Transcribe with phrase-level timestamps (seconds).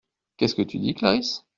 [0.37, 1.45] Qu’est-ce que tu dis Clarisse?